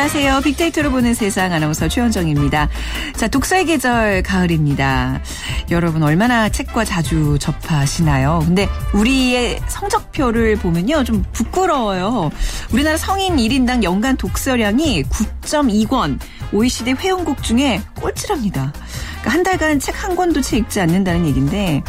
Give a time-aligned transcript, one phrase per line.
[0.00, 0.40] 안녕하세요.
[0.40, 2.70] 빅데이터로 보는 세상 아나운서 최현정입니다.
[3.16, 5.20] 자, 독서의 계절 가을입니다.
[5.70, 8.42] 여러분 얼마나 책과 자주 접하시나요?
[8.46, 11.04] 근데 우리의 성적표를 보면요.
[11.04, 12.30] 좀 부끄러워요.
[12.72, 16.18] 우리나라 성인 1인당 연간 독서량이 9.2권,
[16.54, 18.72] OECD 회원국 중에 꼴찌랍니다.
[18.72, 21.82] 그러니까 한 달간 책 한 권도 채 읽지 않는다는 얘기인데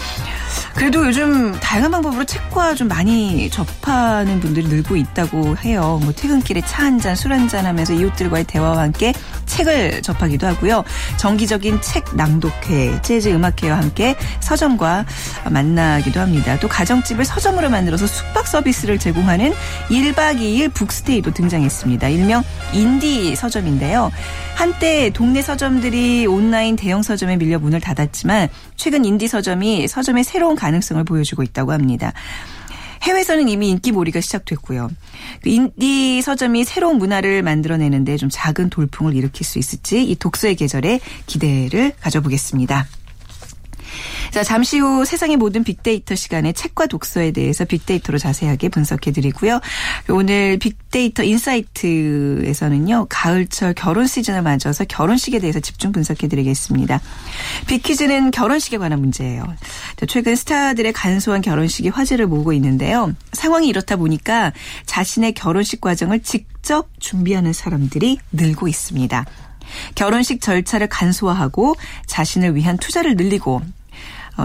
[0.76, 6.00] 그래도 요즘 다양한 방법으로 책과 좀 많이 접하는 분들이 늘고 있다고 해요.
[6.04, 9.14] 뭐 퇴근길에 차 한 잔, 술 한 잔 하면서 이웃들과의 대화와 함께
[9.46, 10.84] 책을 접하기도 하고요.
[11.18, 15.06] 정기적인 책 낭독회, 재즈 음악회와 함께 서점과
[15.50, 16.58] 만나기도 합니다.
[16.60, 19.54] 또 가정집을 서점으로 만들어서 숙박 서비스를 제공하는
[19.90, 22.08] 1박 2일 북스테이도 등장했습니다.
[22.10, 22.44] 일명
[22.74, 24.12] 인디 서점인데요.
[24.56, 30.56] 한때 동네 서점들이 온라인 대형 서점에 밀려 문을 닫았지만 최근 인디 서점이 서점의 새로 운
[30.56, 32.14] 가능성을 보여주고 있다고 합니다.
[33.04, 34.90] 해외에서는 이미 인기몰이가 시작됐고요.
[35.42, 41.00] 그 인디 서점이 새로운 문화를 만들어내는데 좀 작은 돌풍을 일으킬 수 있을지 이 독서의 계절에
[41.26, 42.86] 기대를 가져보겠습니다.
[44.32, 49.60] 자, 잠시 후 세상의 모든 빅데이터 시간에 책과 독서에 대해서 빅데이터로 자세하게 분석해 드리고요.
[50.10, 53.08] 오늘 빅데이터 인사이트에서는요.
[53.10, 57.02] 가을철 결혼 시즌을 맞아서 결혼식에 대해서 집중 분석해 드리겠습니다.
[57.68, 59.44] 빅퀴즈는 결혼식에 관한 문제예요.
[60.08, 63.14] 최근 스타들의 간소한 결혼식이 화제를 모으고 있는데요.
[63.34, 64.54] 상황이 이렇다 보니까
[64.86, 69.26] 자신의 결혼식 과정을 직접 준비하는 사람들이 늘고 있습니다.
[69.96, 71.76] 결혼식 절차를 간소화하고
[72.08, 73.81] 자신을 위한 투자를 늘리고 어,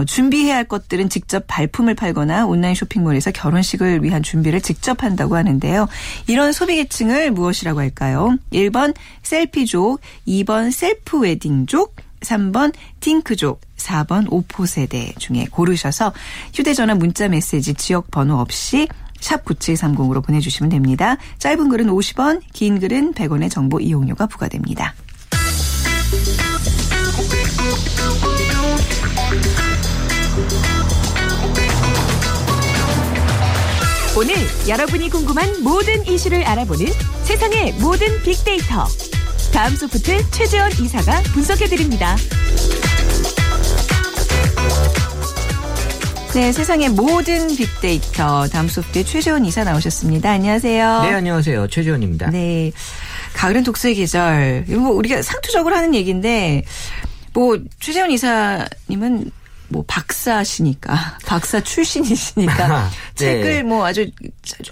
[0.05, 5.87] 준비해야 할 것들은 직접 발품을 팔거나 온라인 쇼핑몰에서 결혼식을 위한 준비를 직접 한다고 하는데요.
[6.27, 8.37] 이런 소비 계층을 무엇이라고 할까요?
[8.51, 16.13] 1번 셀피족, 2번 셀프 웨딩족, 3번 팅크족, 4번 오포 세대 중에 고르셔서
[16.53, 18.87] 휴대전화 문자 메시지 지역 번호 없이
[19.19, 21.17] 샵 9730으로 보내주시면 됩니다.
[21.39, 24.93] 짧은 글은 50원, 긴 글은 100원의 정보 이용료가 부과됩니다.
[34.17, 34.33] 오늘
[34.67, 36.87] 여러분이 궁금한 모든 이슈를 알아보는
[37.21, 38.87] 세상의 모든 빅데이터.
[39.53, 42.15] 다음 소프트 최재원 이사가 분석해드립니다.
[46.33, 50.31] 네, 세상의 모든 빅데이터 다음 소프트의 최재원 이사 나오셨습니다.
[50.31, 51.01] 안녕하세요.
[51.03, 51.67] 네, 안녕하세요.
[51.67, 52.31] 최재원입니다.
[52.31, 52.71] 네.
[53.35, 54.65] 가을은 독서의 계절.
[54.67, 56.63] 이거 뭐 우리가 상투적으로 하는 얘기인데
[57.33, 59.29] 뭐 최재원 이사님은
[59.69, 63.15] 뭐 박사시니까 박사 출신이시니까 네.
[63.15, 64.09] 책을 뭐 아주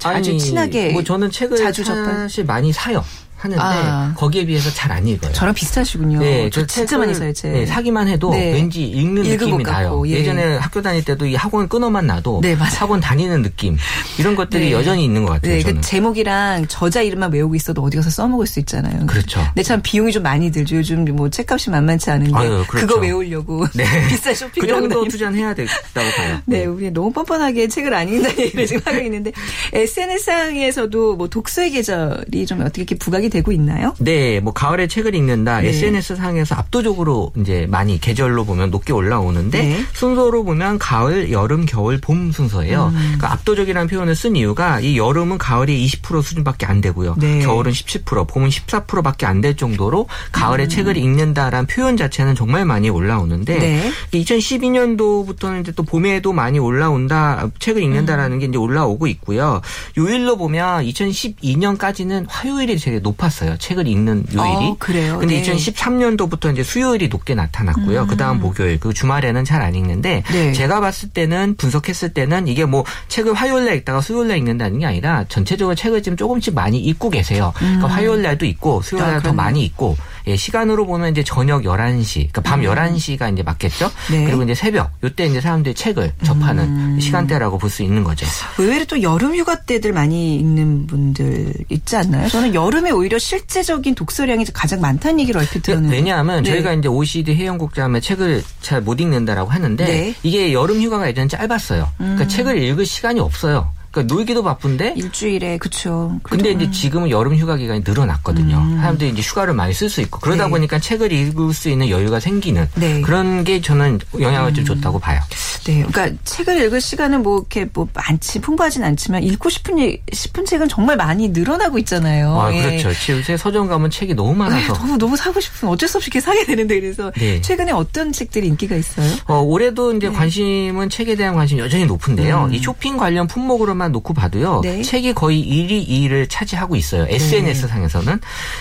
[0.04, 3.04] 아주 아니, 친하게 뭐 저는 책을 자주 사실 많이 사요.
[3.38, 4.14] 하는데 아.
[4.16, 5.34] 거기에 비해서 잘 안 읽어요.
[5.34, 6.20] 저랑 비슷하시군요.
[6.20, 7.52] 네, 저 진짜 많이 사요, 책.
[7.52, 8.54] 네, 사기만 해도 네.
[8.54, 10.08] 왠지 읽는 느낌이 것 나요.
[10.08, 10.12] 예.
[10.12, 10.24] 예.
[10.24, 12.72] 전에 학교 다닐 때도 이 학원 끊어만 놔도 네, 맞아요.
[12.78, 13.78] 학원 다니는 느낌
[14.18, 14.72] 이런 것들이 네.
[14.72, 15.56] 여전히 있는 것 같아요.
[15.56, 15.82] 네, 저는.
[15.82, 19.06] 그 제목이랑 저자 이름만 외우고 있어도 어디 가서 써먹을 수 있잖아요.
[19.06, 19.42] 그렇죠.
[19.54, 20.78] 근데 참 비용이 좀 많이 들죠.
[20.78, 22.88] 요즘 뭐 책값이 만만치 않은데 아유, 그렇죠.
[22.88, 23.84] 그거 외우려고 네.
[24.08, 26.40] 비싼 쇼핑 그 정도 투자는 해야 된다고 봐요.
[26.46, 29.34] 네, 우리 너무 뻔뻔하게 책을 안 읽는다는 얘기를 지금 하고 있는데
[29.74, 33.94] SNS상에서도 뭐 독서의 계절이 좀 어떻게 이렇게 부각이 되고 있나요?
[34.00, 35.62] 네, 뭐 가을에 책을 읽는다.
[35.62, 35.70] 네.
[35.70, 39.86] SNS 상에서 압도적으로 이제 많이 계절로 보면 높게 올라오는데 네.
[39.94, 42.88] 순서로 보면 가을, 여름, 겨울, 봄 순서예요.
[42.88, 42.94] 음.
[42.96, 47.16] 그러니까 압도적이라는 표현을 쓴 이유가 이 여름은 가을이 20% 수준밖에 안 되고요.
[47.20, 47.40] 네.
[47.40, 50.70] 겨울은 17%, 봄은 14%밖에 안 될 정도로 가을에 음.
[50.70, 53.92] 책을 읽는다라는 표현 자체는 정말 많이 올라오는데 네.
[54.14, 57.50] 2012년도부터는 이제 또 봄에도 많이 올라온다.
[57.60, 59.62] 책을 읽는다라는 게 이제 올라오고 있고요.
[59.98, 63.58] 요일로 보면 2012년까지는 화요일이 되게 높 았어요.
[63.58, 64.66] 책을 읽는 요일이.
[64.66, 65.18] 어, 그래요?
[65.20, 65.54] 근데 네.
[65.54, 68.08] 2013년도부터 이제 수요일이 높게 나타났고요.
[68.08, 70.52] 그다음 목요일, 그 주말에는 잘 안 읽는데 네.
[70.54, 74.86] 제가 봤을 때는 분석했을 때는 이게 뭐 책을 화요일 날 읽다가 수요일 날 읽는다는 게
[74.86, 77.52] 아니라 전체적으로 책을 지금 조금씩 많이 읽고 계세요.
[77.56, 79.38] 그러니까 화요일 날도 있고 수요일 아, 날더 그렇네요.
[79.42, 79.98] 많이 읽고
[80.28, 83.92] 예, 시간으로 보면 이제 저녁 11시, 그러니까 밤 11시가 이제 맞겠죠?
[84.12, 84.20] 네.
[84.20, 84.26] 음.
[84.26, 88.26] 그리고 이제 새벽, 요때 이제 사람들이 책을 접하는 시간대라고 볼 수 있는 거죠.
[88.58, 92.28] 의외로 또 여름 휴가 때들 많이 읽는 분들 있지 않나요?
[92.30, 95.96] 저는 여름에 오히려 실제적인 독서량이 가장 많다는 얘기를 얼핏 들었는데.
[95.96, 96.52] 왜냐하면 네.
[96.52, 100.08] 저희가 이제 OECD 회원국자 하면 책을 잘 못 읽는다라고 하는데 네.
[100.10, 100.16] 음.
[100.24, 101.90] 이게 여름 휴가가 예전에 짧았어요.
[101.98, 103.72] 그러니까 책을 읽을 시간이 없어요.
[103.96, 106.20] 그러니까 놀기도 바쁜데 일주일에 그쵸.
[106.24, 108.78] 근데 이제 지금은 여름 휴가 기간이 늘어났거든요.
[108.78, 110.48] 사람들이 이제 휴가를 많이 쓸 수 있고 그러다 음.
[110.48, 110.52] 네.
[110.52, 112.98] 보니까 책을 읽을 수 있는 여유가 생기는 네.
[112.98, 113.02] 음.
[113.02, 115.22] 그런 게 저는 영향을 좀 줬다고 봐요.
[115.66, 120.46] 네, 그러니까 책을 읽을 시간은 뭐 이렇게 뭐 많지 풍부하진 않지만 읽고 싶은 일- 싶은
[120.46, 122.40] 책은 정말 많이 늘어나고 있잖아요.
[122.40, 122.62] 아, 예.
[122.62, 122.94] 그렇죠.
[123.00, 124.74] 지금 요새 서점 가면 책이 너무 네, 많아서.
[124.74, 127.42] 너무 너무 사고 싶은 어쩔 수 없이 이렇게 사게 되는데 그래서 네.
[127.42, 129.10] 최근에 어떤 책들이 인기가 있어요?
[129.28, 129.98] 어, 올해도 네.
[129.98, 132.46] 이제 관심은 책에 대한 관심이 여전히 높은데요.
[132.50, 132.54] 음.
[132.54, 134.62] 이 쇼핑 관련 품목으로만 책만 놓고 봐도요.
[134.64, 134.82] 네.
[134.82, 137.06] 책이 거의 1위, 2위를 차지하고 있어요.
[137.08, 138.20] SNS 상에서는.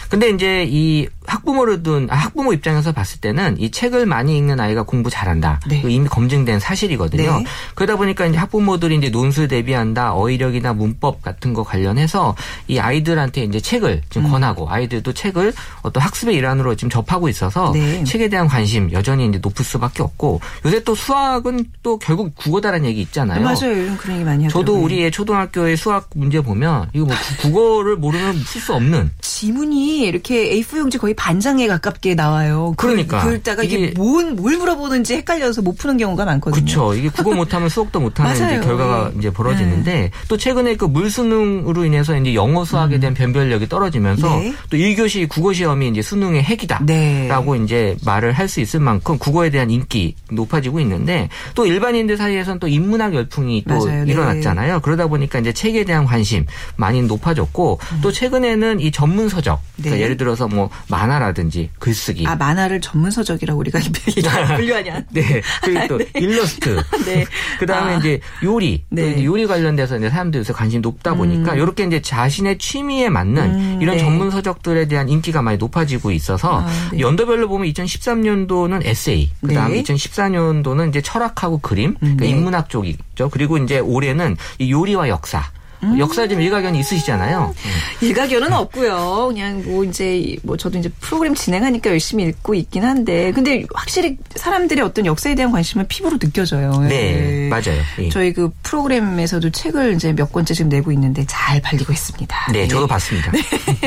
[0.08, 4.82] 근데 이제 이 학부모를 둔 아, 학부모 입장에서 봤을 때는 이 책을 많이 읽는 아이가
[4.82, 5.60] 공부 잘한다.
[5.68, 5.78] 네.
[5.78, 7.38] 이거 이미 검증된 사실이거든요.
[7.38, 7.44] 네.
[7.74, 12.34] 그러다 보니까 이제 학부모들이 이제 논술 대비한다, 어휘력이나 문법 같은 거 관련해서
[12.68, 14.08] 이 아이들한테 이제 책을 음.
[14.10, 18.04] 지금 권하고 아이들도 책을 어떤 학습의 일환으로 지금 접하고 있어서 네.
[18.04, 23.00] 책에 대한 관심 여전히 이제 높을 수밖에 없고 요새 또 수학은 또 결국 국어다라는 얘기
[23.00, 23.42] 있잖아요.
[23.42, 23.70] 맞아요.
[23.70, 24.50] 요즘 그런 얘기 많이 하더라고요.
[24.50, 30.00] 저도 우리의 초등학교의 수학 문제 보면 이거 뭐 구- 국어를 모르면 풀 수 없는 지문이
[30.06, 32.74] 이렇게 A4 용지 거의 반장에 가깝게 나와요.
[32.76, 33.22] 그- 그러니까.
[33.24, 36.64] 그러다가 이게, 이게- 뭔, 뭘 물어보는지 헷갈려서 못 푸는 경우가 많거든요.
[36.64, 36.94] 그렇죠.
[36.94, 38.58] 이게 국어 못하면 수학도 못하는 이제.
[38.60, 39.18] 결과가 예.
[39.18, 44.40] 이제 벌어지는데 또 최근에 그 물수능으로 인해서 이제 영어 수학에 대한 변별력이 떨어지면서 음.
[44.42, 44.54] 네.
[44.70, 46.80] 또 1교시 국어 시험이 이제 수능의 핵이다.
[46.84, 47.28] 네.
[47.28, 52.58] 라고 이제 말을 할 수 있을 만큼 국어에 대한 인기 높아지고 있는데 또 일반인들 사이에서는
[52.60, 54.04] 또 인문학 열풍이 또 맞아요.
[54.04, 54.12] 네.
[54.12, 54.80] 일어났잖아요.
[54.80, 56.46] 그러다 보니까 이제 책에 대한 관심
[56.76, 60.02] 많이 높아졌고 또 최근에는 이 전문 서적 그러니까 네.
[60.02, 63.80] 예를 들어서 뭐 만화라든지 글쓰기 아, 만화를 전문 서적이라고 우리가
[64.56, 65.04] 분류하냐.
[65.10, 65.42] 네.
[65.62, 66.82] 그리고 또 일러스트.
[67.04, 67.24] 네.
[67.58, 67.98] 그다음에 아.
[67.98, 68.84] 이제 요리.
[68.90, 69.12] 또 네.
[69.12, 73.78] 이제 요리 관련돼서 이제 사람들이 요새 관심이 높다 보니까 이렇게 이제 자신의 취미에 맞는 음,
[73.80, 74.02] 이런 네.
[74.02, 77.00] 전문 서적들에 대한 인기가 많이 높아지고 있어서 아, 네.
[77.00, 79.82] 연도별로 보면 2013년도는 에세이, 그다음에 네.
[79.82, 82.30] 2014년도는 이제 철학하고 그림, 그러니까 네.
[82.30, 83.30] 인문학 쪽이죠.
[83.30, 85.53] 그리고 이제 올해는 이 요리 와 역사.
[85.92, 85.98] 음.
[85.98, 87.54] 역사 좀 일가견이 있으시잖아요.
[88.00, 89.26] 일가견은 없고요.
[89.28, 94.82] 그냥 뭐 이제 뭐 저도 이제 프로그램 진행하니까 열심히 읽고 있긴 한데 근데 확실히 사람들의
[94.84, 96.72] 어떤 역사에 대한 관심은 피부로 느껴져요.
[96.88, 97.48] 네, 예.
[97.48, 97.80] 맞아요.
[98.00, 98.08] 예.
[98.08, 102.52] 저희 그 프로그램에서도 책을 이제 몇 권째 지금 내고 있는데 잘 팔리고 있습니다.
[102.52, 102.68] 네, 예.
[102.68, 103.30] 저도 봤습니다.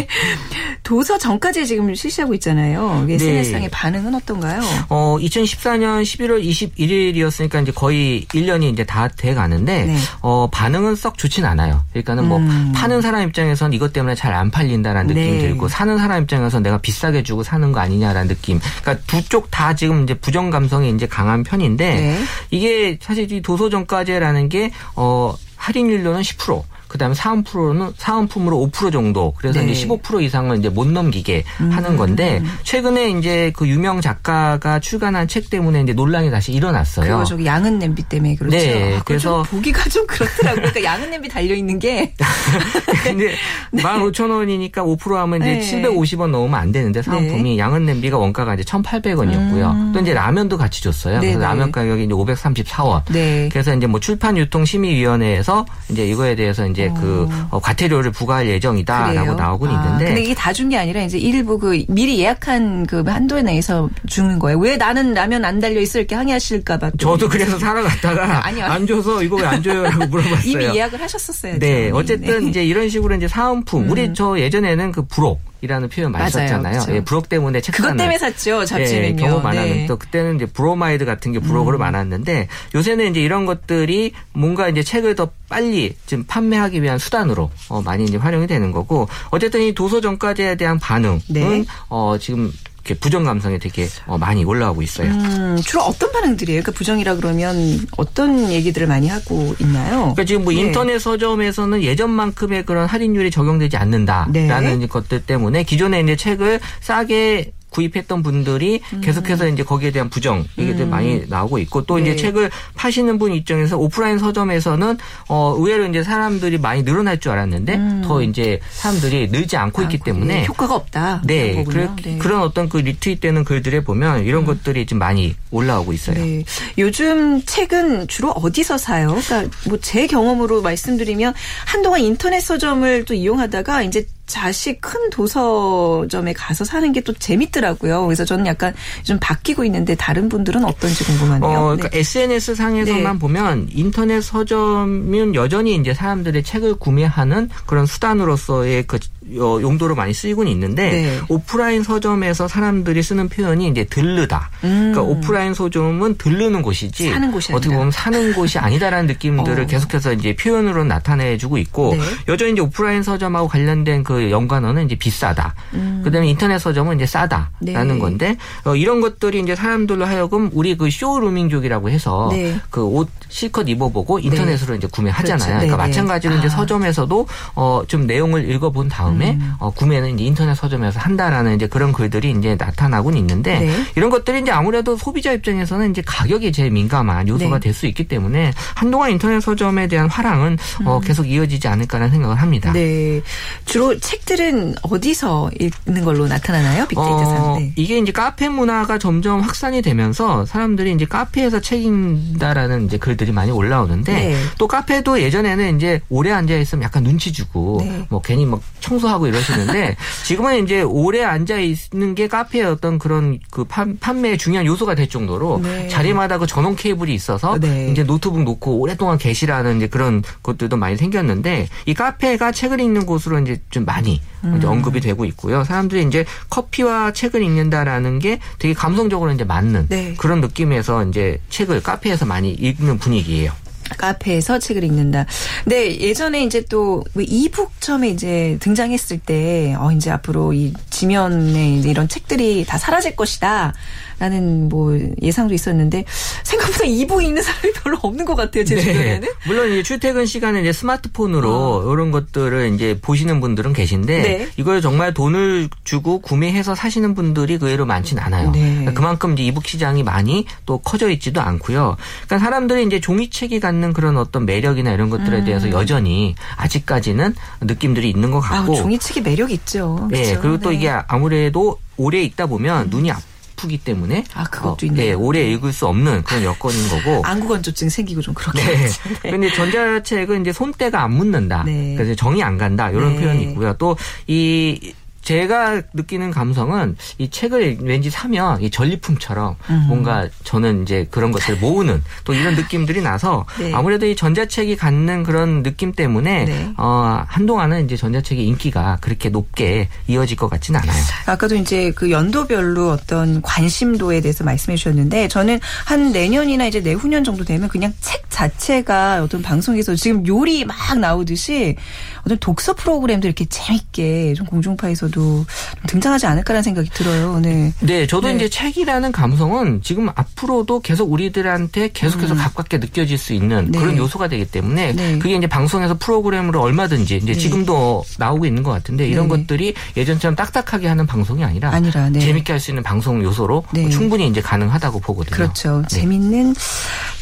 [0.83, 3.03] 도서 전까지 지금 실시하고 있잖아요.
[3.07, 3.15] 네.
[3.15, 4.61] SNS상의 반응은 어떤가요?
[4.89, 9.97] 어, 2014년 11월 21일이었으니까 이제 거의 1년이 이제 다 돼 가는데 네.
[10.21, 11.83] 어, 반응은 썩 좋진 않아요.
[11.91, 12.71] 그러니까는 뭐 음.
[12.75, 15.39] 파는 사람 입장에선 이것 때문에 잘 안 팔린다라는 느낌이 네.
[15.39, 18.59] 들고 사는 사람 입장에선 내가 비싸게 주고 사는 거 아니냐라는 느낌.
[18.81, 22.19] 그러니까 두 쪽 다 지금 이제 부정 감성이 이제 강한 편인데 네.
[22.51, 26.61] 이게 사실 이 도서정가제라는 게 어, 할인율로는 10%.
[26.87, 29.33] 그다음에 사은품으로는 사은품으로 5% 정도.
[29.37, 29.71] 그래서 네.
[29.71, 31.71] 이제 15% 이상을 이제 못 넘기게 음.
[31.71, 37.11] 하는 건데 최근에 이제 그 유명 작가가 출간한 책 때문에 이제 논란이 다시 일어났어요.
[37.11, 38.57] 그거 저기 양은 냄비 때문에 그렇죠.
[38.57, 40.61] 네, 아, 그래서- 좀 보기가 좀 그렇더라고요.
[40.69, 42.13] 그러니까 양은 냄비 달려 있는 게
[43.03, 43.33] 근데
[43.73, 45.89] 15,000원이니까 5% 하면 이제 네.
[45.89, 49.71] 750원 넣으면 안 되는데 사은품이 양은 냄비가 원가가 이제 1,800원이었고요.
[49.71, 49.91] 음.
[49.93, 51.19] 또 이제 라면도 같이 줬어요.
[51.19, 51.45] 그래서 네네.
[51.49, 53.01] 라면 가격이 이제 534원.
[53.11, 53.49] 네.
[53.51, 59.33] 그래서 이제 뭐 출판 유통 심의위원회에서 이제 이거에 대해서 이제 그 어, 과태료를 부과할 예정이다라고?
[59.33, 63.01] 나오곤 아, 있는데 근데 이게 다 준 게 아니라 이제 일부 그 미리 예약한 그
[63.07, 64.57] 한도에 내에서 주는 거예요.
[64.59, 66.91] 왜 나는 라면 안 달려 있어 이렇게 항의하실까봐.
[66.91, 68.65] 또 저도 그래서 사러 갔다가 아니요.
[68.65, 70.41] 안 줘서 이거 왜 안 줘요라고 물어봤어요.
[70.51, 71.59] 이미 예약을 하셨었어요.
[71.59, 76.25] 네, 어쨌든 이제 이런 식으로 이제 사은품, 우리 저 예전에는 그 부록 이라는 표현 많이
[76.25, 76.29] 음.
[76.33, 76.47] 맞아요.
[76.47, 76.73] 썼잖아요.
[76.73, 76.95] 그렇죠.
[76.95, 77.95] 예, 부록 때문에 책 그것.
[77.95, 78.65] 때문에 샀죠.
[78.65, 79.05] 잡지는요.
[79.05, 79.81] 예, 경우 많았는데 네.
[79.83, 79.87] 음.
[79.87, 85.15] 또 그때는 이제 브로마이드 같은 게 부록으로 많았는데 요새는 이제 이런 것들이 뭔가 이제 책을
[85.15, 90.01] 더 빨리 지금 판매하기 위한 수단으로 어, 많이 이제 활용이 되는 거고 어쨌든 이 도서
[90.01, 91.63] 정가제에 대한 반응은 네.
[91.89, 92.51] 어, 지금
[92.87, 95.11] 이렇게 부정 감성이 되게 어, 많이 올라오고 있어요.
[95.11, 96.61] 음, 주로 어떤 반응들이에요?
[96.61, 99.99] 그러니까 부정이라 그러면 어떤 얘기들을 많이 하고 있나요?
[99.99, 100.61] 그러니까 지금 뭐 네.
[100.61, 104.87] 인터넷 서점에서는 예전만큼의 그런 할인율이 적용되지 않는다라는 네.
[104.87, 109.01] 것들 때문에 기존에 이제 책을 싸게 구입했던 분들이 음.
[109.01, 112.03] 계속해서 이제 거기에 대한 부정 얘기들 많이 나오고 있고 또 네.
[112.03, 114.97] 이제 책을 파시는 분 입장에서 오프라인 서점에서는
[115.29, 120.01] 어 의외로 이제 사람들이 많이 늘어날 줄 알았는데 더 이제 사람들이 늘지 않고 있기 음.
[120.01, 121.21] 아, 때문에 그게 효과가 없다.
[121.25, 122.17] 네, 그런 네.
[122.17, 126.23] 그런 어떤 그 리트윗되는 글들에 보면 이런 것들이 좀 많이 올라오고 있어요.
[126.23, 126.43] 네.
[126.77, 129.07] 요즘 책은 주로 어디서 사요?
[129.07, 131.33] 그러니까 뭐 제 경험으로 말씀드리면
[131.65, 138.05] 한동안 인터넷 서점을 또 이용하다가 이제 자식 큰 도서점에 가서 사는 게 또 재밌더라고요.
[138.05, 141.49] 그래서 저는 약간 좀 바뀌고 있는데 다른 분들은 어떤지 궁금하네요.
[141.49, 141.77] 어, 네.
[141.77, 143.19] 그러니까 SNS 상에서만 네.
[143.19, 148.99] 보면 인터넷 서점은 여전히 이제 사람들이 책을 구매하는 그런 수단으로서의 그 어,
[149.35, 151.19] 용도로 많이 쓰이곤 있는데 네.
[151.27, 154.49] 오프라인 서점에서 사람들이 쓰는 표현이 이제 들르다.
[154.61, 157.13] 그러니까 오프라인 서점은 들르는 곳이지 음.
[157.13, 157.73] 사는 곳이 어떻게.
[157.75, 159.67] 보면 사는 곳이 아니다라는 느낌들을 어.
[159.67, 162.01] 계속해서 이제 표현으로 나타내주고 있고 네.
[162.27, 165.55] 여전히 이제 오프라인 서점하고 관련된 그 연관어는 이제 비싸다.
[166.03, 167.87] 그다음에 인터넷 서점은 이제 싸다라는 음.
[167.87, 167.99] 네.
[167.99, 172.59] 건데 어, 이런 것들이 이제 사람들로 하여금 우리 그 쇼루밍족이라고 해서 네.
[172.69, 175.37] 그옷 실컷 입어보고 인터넷으로 이제 구매하잖아요.
[175.37, 175.53] 그렇죠.
[175.53, 175.87] 그러니까 네, 네.
[175.89, 176.49] 마찬가지로 이제 아.
[176.49, 179.53] 서점에서도 어, 좀 내용을 읽어본 다음에 다음에 음.
[179.59, 183.71] 어, 구매는 이제 인터넷 서점에서 한다라는 이제 그런 글들이 이제 나타나고는 있는데 네.
[183.95, 187.65] 이런 것들이 이제 아무래도 소비자 입장에서는 이제 가격이 제일 민감한 요소가 네.
[187.65, 192.71] 될수 있기 때문에 한동안 인터넷 서점에 대한 화랑은 어, 계속 이어지지 않을까라는 생각을 합니다.
[192.71, 192.73] 음.
[192.73, 193.21] 네.
[193.65, 196.85] 주로 책들은 어디서 읽는 걸로 나타나나요?
[196.87, 197.43] 빅데이터상.
[197.43, 197.73] 어, 네.
[197.75, 203.51] 이게 이제 카페 문화가 점점 확산이 되면서 사람들이 이제 카페에서 책 읽는다라는 이제 글들이 많이
[203.51, 204.35] 올라오는데 네.
[204.57, 208.05] 또 카페도 예전에는 이제 오래 앉아 있으면 약간 눈치 주고 네.
[208.09, 209.95] 뭐 괜히 막 청소 하고 이러시는데
[210.25, 215.09] 지금은 이제 오래 앉아 있는 게 카페의 어떤 그런 그 판, 판매의 중요한 요소가 될
[215.09, 215.87] 정도로 네.
[215.87, 217.89] 자리마다 그 전원 케이블이 있어서 네.
[217.91, 223.39] 이제 노트북 놓고 오랫동안 계시라는 이제 그런 것들도 많이 생겼는데 이 카페가 책을 읽는 곳으로
[223.39, 224.55] 이제 좀 많이 음.
[224.57, 225.63] 이제 언급이 되고 있고요.
[225.63, 230.13] 사람들이 이제 커피와 책을 읽는다라는 게 되게 감성적으로 이제 맞는 네.
[230.17, 233.51] 그런 느낌에서 이제 책을 카페에서 많이 읽는 분위기예요.
[233.97, 235.25] 카페에서 책을 읽는다.
[235.63, 242.07] 근데 예전에 이제 또왜 이북 처음에 이제 등장했을 때, 어, 이제 앞으로 이 지면에 이런
[242.07, 243.73] 책들이 다 사라질 것이다.
[244.19, 246.05] 라는 뭐 예상도 있었는데,
[246.43, 249.21] 생각보다 이북 읽는 사람이 별로 없는 것 같아요, 제 주변에는.
[249.21, 249.27] 네.
[249.45, 254.23] 물론 이제 출퇴근 시간에 이제 스마트폰으로 이런 것들을 이제 보시는 분들은 계신데 어.
[254.23, 254.47] 네.
[254.57, 258.51] 이걸 정말 돈을 주고 구매해서 사시는 분들이 의외로 많진 않아요.
[258.51, 258.59] 네.
[258.59, 261.97] 그러니까 그만큼 이제 이북 시장이 많이 또 커져 있지도 않고요.
[262.25, 268.31] 그러니까 사람들이 이제 종이책이 갖는 그런 어떤 매력이나 이런 것들에 대해서 여전히 아직까지는 느낌들이 있는
[268.31, 268.43] 것 음.
[268.43, 270.07] 아, 같고 종이책이 매력 있죠.
[270.13, 270.41] 예, 그렇죠?
[270.41, 270.75] 그리고 또 네.
[270.77, 273.23] 이게 아무래도 오래 읽다 보면 눈이 아프
[273.65, 275.05] 기 때문에 아, 그것도 어, 있네요.
[275.07, 278.61] 예, 오래 읽을 수 없는 그런 여건인 거고 안구건조증 생기고 좀 그렇게.
[278.61, 278.87] 네.
[279.23, 279.31] 네.
[279.31, 281.63] 근데 전자책은 이제 손때가 안 묻는다.
[281.63, 281.95] 네.
[281.97, 282.91] 그래서 정이 안 간다.
[282.91, 283.21] 이런 네.
[283.21, 283.73] 표현이 있고요.
[283.77, 283.95] 또
[284.27, 284.93] 이
[285.27, 289.85] 제가 느끼는 감성은 이 책을 왠지 사면 이 전리품처럼 음.
[289.89, 293.73] 뭔가 저는 이제 그런 것들을 모으는 또 이런 느낌들이 나서 네.
[293.73, 296.73] 아무래도 이 전자책이 갖는 그런 느낌 때문에 네.
[296.77, 301.03] 어 한동안은 이제 전자책의 인기가 그렇게 높게 이어질 것 같지는 않아요.
[301.25, 307.43] 아까도 이제 그 연도별로 어떤 관심도에 대해서 말씀해 주셨는데 저는 한 내년이나 이제 내후년 정도
[307.43, 311.75] 되면 그냥 책 자체가 어떤 방송에서 지금 요리 막 나오듯이
[312.21, 315.45] 어떤 독서 프로그램도 이렇게 재밌게 좀 공중파에서도 좀
[315.87, 317.39] 등장하지 않을까라는 생각이 들어요.
[317.39, 317.73] 네.
[317.79, 318.35] 네, 저도 네.
[318.35, 323.71] 이제 책이라는 감성은 지금 앞으로도 계속 우리들한테 계속해서 가깝게 느껴질 수 있는 음.
[323.71, 323.79] 네.
[323.79, 325.19] 그런 요소가 되기 때문에 네.
[325.19, 327.33] 그게 이제 방송에서 프로그램으로 얼마든지 이제 네.
[327.33, 329.27] 지금도 나오고 있는 것 같은데 이런.
[329.27, 332.19] 것들이 예전처럼 딱딱하게 하는 방송이 아니라, 아니라, 네.
[332.19, 333.89] 재밌게 할 수 있는 방송 요소로 네.
[333.89, 335.35] 충분히 이제 가능하다고 보거든요.
[335.35, 335.81] 그렇죠.
[335.81, 335.87] 네.
[335.99, 336.55] 재밌는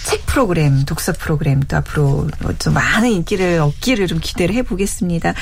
[0.06, 2.28] 책 프로그램, 독서 프로그램 또 앞으로
[2.60, 5.34] 좀 많은 인기를 얻기를 좀 기대를 해보겠습니다.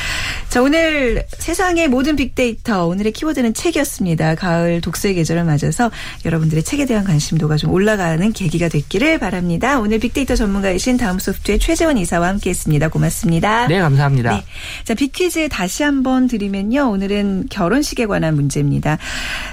[0.49, 4.35] 자, 오늘 세상의 모든 빅데이터 오늘의 키워드는 책이었습니다.
[4.35, 5.91] 가을 독서의 계절을 맞아서
[6.25, 9.79] 여러분들의 책에 대한 관심도가 좀 올라가는 계기가 됐기를 바랍니다.
[9.79, 12.89] 오늘 빅데이터 전문가이신 다음 소프트의 최재원 이사와 함께했습니다.
[12.89, 13.67] 고맙습니다.
[13.67, 14.31] 네, 감사합니다.
[14.35, 14.43] 네.
[14.83, 16.89] 자, 빅퀴즈 다시 한번 드리면요.
[16.89, 18.97] 오늘은 결혼식에 관한 문제입니다.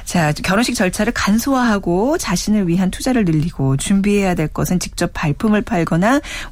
[0.04, 5.99] 자, 결혼식 절차를 간소화하고 자신을 위한 투자를 늘리고 준비해야 될 것은 직접 발품을 팔거나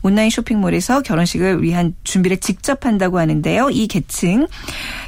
[0.03, 3.71] 온라인 쇼핑몰에서 결혼식을 위한 준비를 직접 한다고 하는데요.
[3.71, 4.47] 이 계층,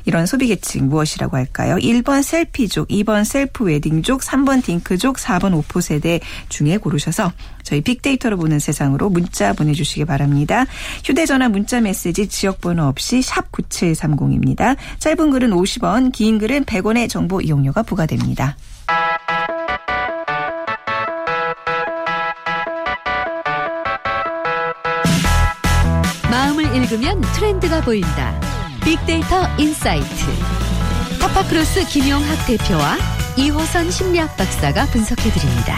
[0.04, 1.76] 이런 소비 계층 무엇이라고 할까요?
[1.76, 7.32] 1번 셀피족, 2번 셀프 웨딩족, 3번 딩크족, 4번 오포 세대 중에 고르셔서
[7.62, 10.66] 저희 빅데이터로 보는 세상으로 문자 보내주시기 바랍니다.
[11.04, 14.76] 휴대전화 문자 메시지 지역번호 없이 샵 9730입니다.
[14.99, 18.56] 짧은 글은 50원, 긴 글은 100원의 정보 이용료가 부과됩니다.
[26.74, 28.38] 읽으면 트렌드가 보인다.
[28.84, 30.06] 빅데이터 인사이트.
[31.20, 32.96] 타파크로스 김용학 대표와
[33.36, 35.76] 이호선 심리학 박사가 분석해 드립니다.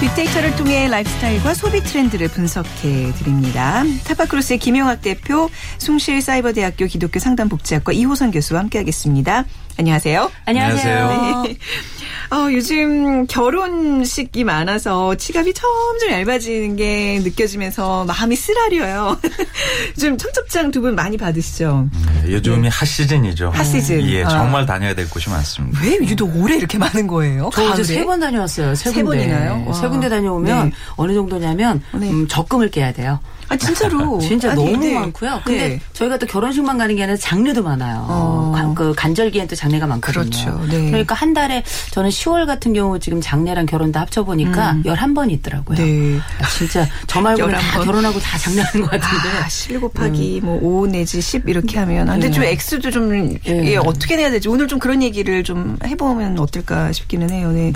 [0.00, 3.84] 빅데이터를 통해 라이프스타일과 소비 트렌드를 분석해 드립니다.
[4.04, 5.48] 타파크로스의 김용학 대표,
[5.78, 9.44] 숭실사이버대학교 기독교 상담복지학과 이호선 교수와 함께하겠습니다.
[9.78, 10.30] 안녕하세요.
[10.46, 11.42] 안녕하세요.
[11.46, 11.56] 네.
[12.32, 19.18] 어, 요즘 결혼식이 많아서 지갑이 점점 얇아지는 게 느껴지면서 마음이 쓰라려요.
[20.00, 21.88] 좀 청첩장 두 분 많이 받으시죠?
[22.24, 23.50] 네, 요즘이 핫 시즌이죠.
[23.50, 24.00] 핫시즌.
[24.08, 24.28] 예, 아.
[24.30, 25.78] 정말 다녀야 될 곳이 많습니다.
[25.82, 27.50] 왜 유독 올해 이렇게 많은 거예요?
[27.52, 27.82] 저 가을에?
[27.82, 28.74] 이제 세 번 다녀왔어요.
[28.76, 29.18] 세, 세 군데.
[29.28, 29.64] 번이나요?
[29.66, 29.72] 와.
[29.74, 30.74] 세 군데 다녀오면 네.
[30.96, 32.10] 어느 정도냐면 네.
[32.10, 33.20] 음, 적금을 깨야 돼요.
[33.52, 34.18] 아, 진짜로.
[34.22, 34.94] 진짜 아니, 너무 네.
[34.94, 35.40] 많고요.
[35.44, 35.80] 근데 네.
[35.92, 38.06] 저희가 또 결혼식만 가는 게 아니라 장례도 많아요.
[38.08, 38.52] 어.
[38.54, 40.22] 관- 그 간절기엔 또 장례가 많거든요.
[40.24, 40.60] 그렇죠.
[40.70, 40.86] 네.
[40.90, 45.76] 그러니까 한 달에 저는 10월 같은 경우 지금 장례랑 결혼 다 합쳐 보니까 11번이 있더라고요.
[45.76, 46.18] 네.
[46.40, 47.84] 아, 진짜 저 말고는 다 11번.
[47.84, 49.28] 결혼하고 다 장례하는 것 같은데.
[49.42, 52.08] 아, 11 곱하기 뭐5 내지 10 이렇게 하면.
[52.08, 53.38] 아, 근데 좀 액수도 좀, 네.
[53.72, 54.48] 예, 어떻게 내야 되지?
[54.48, 57.50] 오늘 좀 그런 얘기를 좀 해보면 어떨까 싶기는 해요.
[57.52, 57.72] 네.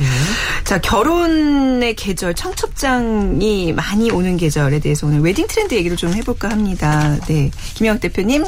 [0.64, 6.48] 자, 결혼의 계절, 청첩장이 많이 오는 계절에 대해서 오늘 웨딩 트렌드 트렌드 얘기를 좀 해볼까
[6.50, 7.16] 합니다.
[7.26, 7.50] 네.
[7.74, 8.44] 김영 대표님,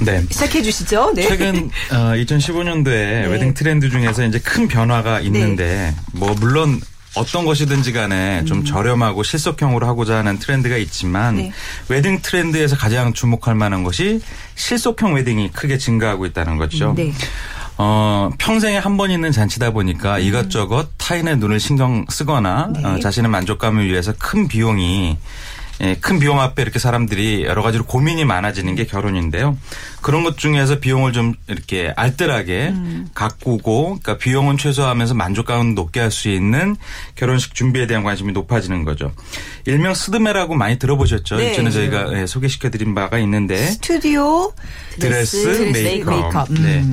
[0.00, 0.22] 네.
[0.30, 1.12] 시작해 주시죠.
[1.14, 1.28] 네.
[1.28, 6.80] 최근 어, 2015년도에 웨딩 트렌드 중에서 이제 큰 변화가 있는데 뭐 물론
[7.14, 11.52] 어떤 것이든지 간에 좀 저렴하고 실속형으로 하고자 하는 트렌드가 있지만 네.
[11.88, 14.20] 웨딩 트렌드에서 가장 주목할 만한 것이
[14.54, 16.94] 실속형 웨딩이 크게 증가하고 있다는 거죠.
[16.96, 17.12] 네.
[17.78, 22.84] 어, 평생에 한 번 있는 잔치다 보니까 이것저것 타인의 눈을 신경 쓰거나 네.
[22.84, 25.16] 어, 자신의 만족감을 위해서 큰 비용이 예,
[26.00, 29.58] 큰 비용 앞에 이렇게 사람들이 여러 가지로 고민이 많아지는 게 결혼인데요.
[30.00, 33.08] 그런 것 중에서 비용을 좀 이렇게 알뜰하게 음.
[33.14, 36.76] 가꾸고, 그러니까 비용은 최소화하면서 만족감은 높게 할 수 있는
[37.14, 39.12] 결혼식 준비에 대한 관심이 높아지는 거죠.
[39.64, 41.36] 일명 스드메라고 많이 들어보셨죠?
[41.36, 41.52] 네.
[41.52, 44.52] 이전에 저희가 예, 소개시켜드린 바가 있는데 스튜디오
[44.98, 46.20] 드레스, 드레스, 메이크업.
[46.20, 46.52] 메이크업.
[46.60, 46.84] 네.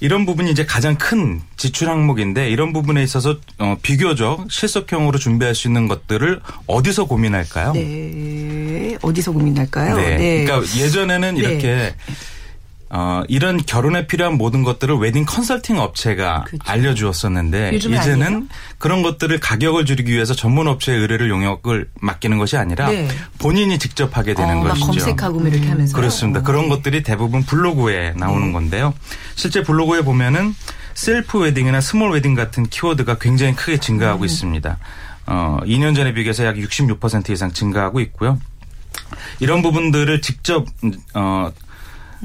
[0.00, 0.04] 음.
[0.04, 5.68] 이런 부분이 이제 가장 큰 지출 항목인데 이런 부분에 있어서 어, 비교적 실속형으로 준비할 수
[5.68, 7.72] 있는 것들을 어디서 고민할까요?
[7.72, 8.96] 네.
[9.02, 9.96] 어디서 고민할까요?
[9.96, 10.44] 네.
[10.44, 11.40] 그러니까 예전에는 네.
[11.40, 11.94] 이렇게
[12.92, 16.64] 어, 이런 결혼에 필요한 모든 것들을 웨딩 컨설팅 업체가 그렇죠.
[16.66, 18.42] 알려주었었는데 이제는 아니에요?
[18.78, 23.06] 그런 것들을 가격을 줄이기 위해서 전문 업체의 의뢰를 용역을 맡기는 것이 아니라 네.
[23.38, 24.86] 본인이 직접 하게 되는 어, 막 것이죠.
[24.86, 26.42] 검색하고 뭐 이렇게 하면서 그렇습니다.
[26.42, 28.52] 그런 것들이 대부분 블로그에 나오는 네.
[28.52, 28.92] 건데요.
[29.36, 30.56] 실제 블로그에 보면은
[30.94, 33.80] 셀프 웨딩이나 small wedding 같은 키워드가 굉장히 크게 음.
[33.80, 34.78] 증가하고 있습니다.
[35.26, 38.40] 어, 2년 전에 비교해서 약 66% 이상 증가하고 있고요.
[39.38, 40.66] 이런 부분들을 직접
[41.14, 41.52] 어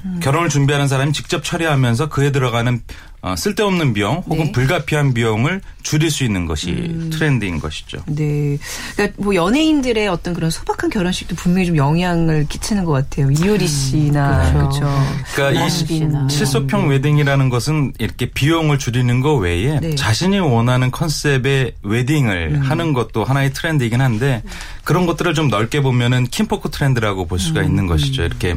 [0.03, 0.19] 음.
[0.21, 2.81] 결혼을 준비하는 사람이 직접 처리하면서 그에 들어가는
[3.21, 4.51] 어, 쓸데없는 비용 혹은 네.
[4.51, 7.09] 불가피한 비용을 줄일 수 있는 것이 음.
[7.11, 7.97] 트렌드인 것이죠.
[8.05, 8.59] 네.
[8.95, 13.31] 그러니까 뭐 연예인들의 어떤 그런 소박한 결혼식도 분명히 좀 영향을 끼치는 것 같아요.
[13.31, 14.79] 이효리 씨나 그렇죠.
[14.79, 15.03] 그렇죠.
[15.33, 16.29] 그러니까 이 남빈이나.
[16.29, 19.95] 실속형 웨딩이라는 것은 이렇게 비용을 줄이는 것 외에 네.
[19.95, 24.43] 자신이 원하는 컨셉의 웨딩을 하는 것도 하나의 트렌드이긴 한데
[24.85, 28.23] 그런 것들을 좀 넓게 보면은 Kinfolk 트렌드라고 볼 수가 있는 것이죠.
[28.23, 28.55] 이렇게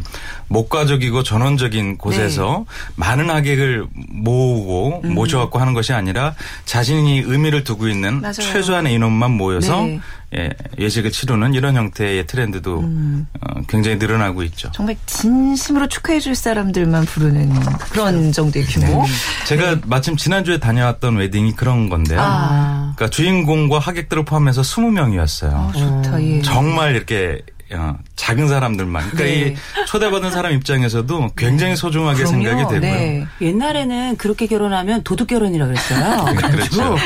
[0.49, 6.35] 목가적이고 전원적인 곳에서 많은 하객을 모으고 모셔갖고 하는 것이 아니라
[6.67, 8.35] 자신이 의미를 두고 있는 맞아요.
[8.35, 10.01] 최소한의 인원만 모여서 네.
[10.37, 12.85] 예, 예식을 치르는 이런 형태의 트렌드도
[13.41, 14.71] 어, 굉장히 늘어나고 있죠.
[14.75, 17.51] 정말 진심으로 축하해 줄 사람들만 부르는
[17.91, 19.07] 그런 정도의 규모.
[19.47, 22.21] 제가 마침 지난주에 다녀왔던 웨딩이 그런 건데요.
[22.21, 22.93] 아.
[22.95, 25.53] 그러니까 주인공과 하객들을 포함해서 20명이었어요.
[25.53, 26.23] 아, 좋다.
[26.23, 26.43] 예.
[26.43, 27.58] 정말 이렇게 어,
[28.17, 29.11] 작은 사람들만.
[29.11, 29.49] 그러니까 네.
[29.53, 32.31] 이 초대받은 사람 입장에서도 굉장히 소중하게 그럼요.
[32.31, 32.81] 생각이 되고요.
[32.81, 33.27] 네.
[33.41, 36.25] 옛날에는 그렇게 결혼하면 도둑 결혼이라 그랬어요.
[36.35, 36.49] 그렇죠.
[36.49, 36.97] 그래가지고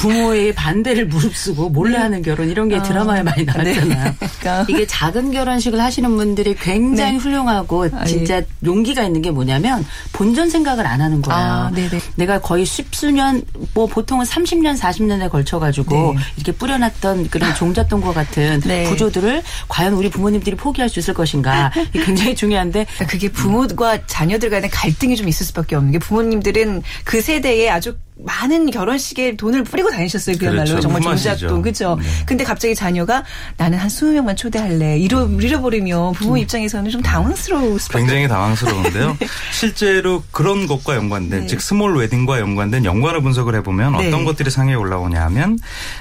[0.00, 4.14] 부모의 반대를 무릅쓰고 몰래 하는 결혼 이런 게 드라마에 많이 나왔잖아요.
[4.40, 4.66] 그러니까.
[4.68, 7.18] 이게 작은 결혼식을 하시는 분들이 굉장히 네.
[7.18, 11.40] 훌륭하고 아, 진짜 용기가 있는 게 뭐냐면 본전 생각을 안 하는 거예요.
[11.40, 12.00] 아, 네네.
[12.16, 13.42] 내가 거의 십수년
[13.74, 16.22] 뭐 보통은 30년 40년에 걸쳐 가지고 네.
[16.36, 18.84] 이렇게 뿌려놨던 그런 종잣돈과 같은 네.
[18.84, 21.70] 구조들을 과연 우리 부모님들이 포기할 수 있을 것인가.
[21.92, 22.84] 굉장히 중요한데.
[22.84, 27.96] 그러니까 그게 부모과 자녀들 간의 갈등이 좀 있을 수밖에 없는 게 부모님들은 그 세대에 아주
[28.24, 30.36] 많은 결혼식에 돈을 뿌리고 다니셨어요.
[30.38, 30.80] 그야말로 그렇죠.
[30.80, 31.02] 정말.
[31.02, 31.96] 종잣돈 그죠.
[32.00, 32.06] 네.
[32.26, 33.24] 근데 갑자기 자녀가
[33.56, 34.98] 나는 한 20명만 초대할래.
[34.98, 39.16] 잃어 잃어버리면 부모 입장에서는 좀 당황스러울 수밖에 굉장히 당황스러운데요.
[39.52, 41.46] 실제로 그런 것과 연관된 네.
[41.46, 44.08] 즉 small wedding과 연관된 연관을 분석을 해보면 네.
[44.08, 45.58] 어떤 것들이 상위에 올라오냐 하면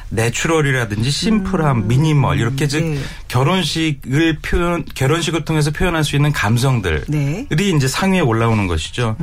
[0.10, 3.00] natural이라든지 심플함, 미니멀 이렇게 즉 네.
[3.28, 7.48] 결혼식을 표현 결혼식을 통해서 표현할 수 있는 감성들이 네.
[7.52, 9.16] 이제 상위에 올라오는 것이죠.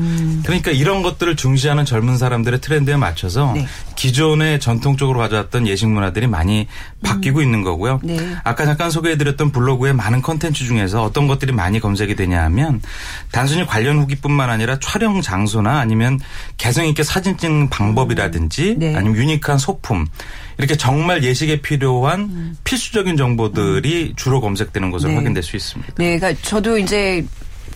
[0.44, 3.66] 그러니까 이런 것들을 중시하는 젊은 사람들의 트렌드 에 맞춰서 네.
[3.96, 6.66] 기존에 전통적으로 가져왔던 예식 문화들이 많이
[7.02, 8.00] 바뀌고 있는 거고요.
[8.02, 8.16] 네.
[8.44, 12.80] 아까 잠깐 소개해드렸던 블로그의 많은 컨텐츠 중에서 어떤 것들이 많이 검색이 되냐 하면
[13.32, 16.20] 단순히 관련 후기뿐만 아니라 촬영 장소나 아니면
[16.56, 18.94] 개성 있게 사진 찍는 방법이라든지 네.
[18.94, 20.06] 아니면 유니크한 소품
[20.58, 25.16] 이렇게 정말 예식에 필요한 필수적인 정보들이 주로 검색되는 것으로 네.
[25.16, 25.94] 확인될 수 있습니다.
[25.98, 27.24] 네, 그러니까 저도 이제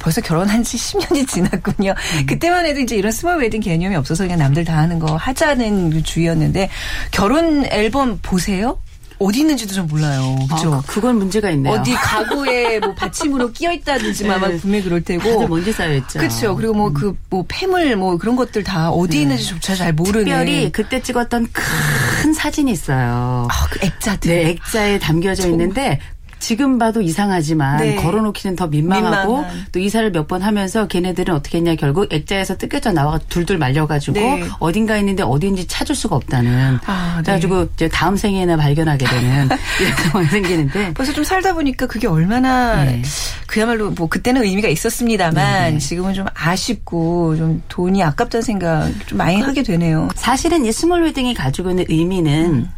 [0.00, 1.94] 벌써 결혼한 지 10년이 지났군요.
[2.26, 6.68] 그때만 해도 이제 이런 small wedding 개념이 없어서 그냥 남들 다 하는 거 하자는 주의였는데
[7.12, 8.78] 결혼 앨범 보세요?
[9.22, 10.34] 어디 있는지도 좀 몰라요.
[10.50, 10.72] 그죠?
[10.76, 11.74] 아, 그건 문제가 있네요.
[11.74, 14.56] 어디 가구에 뭐 받침으로 끼어 있다든지만 네.
[14.56, 15.46] 분명히 그럴 테고.
[15.46, 16.18] 먼지 쌓여 있죠.
[16.20, 16.56] 그렇죠.
[16.56, 20.24] 그리고 뭐 그뭐 폐물 뭐 그런 것들 다 어디 있는지조차 잘 모르는.
[20.24, 23.46] 특별히 그때 찍었던 큰 사진이 있어요.
[23.50, 24.30] 아, 그 액자들.
[24.44, 26.00] 네, 액자에 담겨져 있는데
[26.40, 27.94] 지금 봐도 이상하지만 네.
[27.96, 29.66] 걸어놓기는 더 민망하고 민망한.
[29.72, 34.44] 또 이사를 몇 번 하면서 걔네들은 어떻게 했냐 결국 액자에서 뜯겨져 나와 둘둘 말려가지고 네.
[34.60, 37.22] 어딘가 있는데 어딘지 찾을 수가 없다는 아, 네.
[37.22, 39.48] 그래가지고 이제 다음 생에나 발견하게 되는
[39.80, 43.02] 이런 상황이 생기는데 벌써 좀 살다 보니까 그게 얼마나 네.
[43.46, 49.62] 그야말로 뭐 그때는 의미가 있었습니다만 지금은 좀 아쉽고 좀 돈이 아깝다는 생각 좀 많이 하게
[49.62, 50.08] 되네요.
[50.14, 52.68] 사실은 이 스몰 웨딩이 가지고 있는 의미는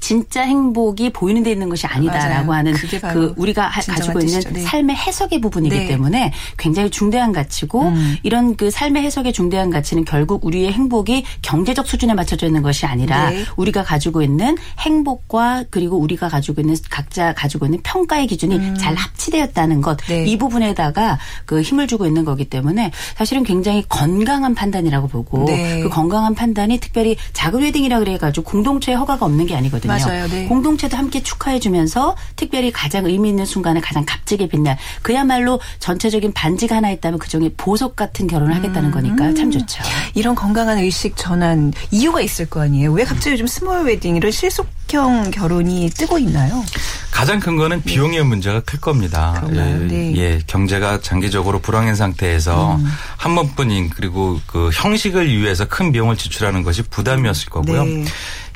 [0.00, 2.58] 진짜 행복이 보이는 데 있는 것이 아니다라고 맞아요.
[2.58, 4.40] 하는 그 우리가 가지고 있는.
[4.52, 4.62] 네.
[4.62, 5.86] 삶의 해석의 부분이기 네.
[5.86, 8.16] 때문에 굉장히 중대한 가치고 음.
[8.22, 13.30] 이런 그 삶의 해석의 중대한 가치는 결국 우리의 행복이 경제적 수준에 맞춰져 있는 것이 아니라
[13.30, 13.44] 네.
[13.56, 19.80] 우리가 가지고 있는 행복과 그리고 우리가 가지고 있는 각자 가지고 있는 평가의 기준이 잘 합치되었다는
[19.82, 20.00] 것.
[20.02, 20.06] 음.
[20.08, 20.26] 네.
[20.26, 25.80] 이 부분에다가 그 힘을 주고 있는 거기 때문에 사실은 굉장히 건강한 판단이라고 보고 네.
[25.82, 29.89] 그 건강한 판단이 특별히 작은 웨딩이라 그래가지고 공동체에 허가가 없는 게 아니거든요.
[29.98, 30.28] 맞아요.
[30.28, 30.46] 네.
[30.46, 36.90] 공동체도 함께 축하해주면서 특별히 가장 의미 있는 순간에 가장 값지게 빛날 그야말로 전체적인 반지가 하나
[36.90, 39.82] 있다면 그 중에 보석 같은 결혼을 하겠다는 거니까 참 좋죠.
[40.14, 42.92] 이런 건강한 의식 전환 이유가 있을 거 아니에요.
[42.92, 46.64] 왜 갑자기 요즘 스몰 웨딩 이런 실속형 결혼이 뜨고 있나요?
[47.10, 49.44] 가장 큰 거는 비용의 문제가 클 겁니다.
[49.50, 49.58] 네.
[49.58, 50.16] 예, 네.
[50.16, 52.86] 예, 경제가 장기적으로 불황인 상태에서 음.
[53.16, 57.84] 한 번뿐인 그리고 그 형식을 위해서 큰 비용을 지출하는 것이 부담이었을 거고요.
[57.84, 58.04] 네.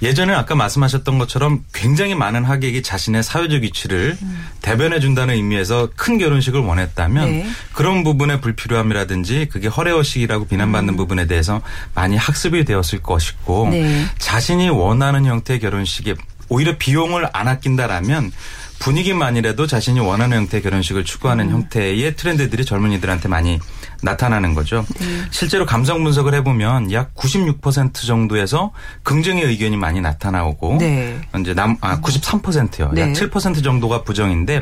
[0.03, 4.17] 예전에 아까 말씀하셨던 것처럼 굉장히 많은 하객이 자신의 사회적 위치를
[4.61, 7.33] 대변해 준다는 의미에서 큰 결혼식을 원했다면 음.
[7.33, 7.47] 네.
[7.73, 11.63] 그런 부분의 불필요함이라든지 그게 허례허식이라고 비난받는 부분에 대해서
[11.95, 13.71] 많이 학습이 되었을 것이고 음.
[13.71, 14.07] 네.
[14.19, 16.15] 자신이 원하는 형태의 결혼식에
[16.49, 18.33] 오히려 비용을 안 아낀다라면
[18.79, 23.59] 분위기만이라도 자신이 원하는 형태의 결혼식을 추구하는 형태의 트렌드들이 젊은이들한테 많이
[24.05, 24.85] 나타나는 거죠.
[25.31, 28.71] 실제로 감성 분석을 해보면 약 96% 정도에서
[29.03, 31.21] 긍정의 의견이 많이 나타나오고 네.
[31.41, 32.91] 이제 남, 아, 93%요.
[32.93, 33.13] 네.
[33.13, 34.61] 약7% 정도가 부정인데